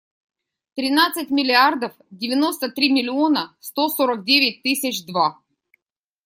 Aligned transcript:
Тринадцать 0.73 1.29
миллиардов 1.29 1.93
девяносто 2.09 2.71
три 2.71 2.91
миллиона 2.91 3.55
сто 3.59 3.87
сорок 3.87 4.25
девять 4.25 4.63
тысяч 4.63 5.05
два. 5.05 5.37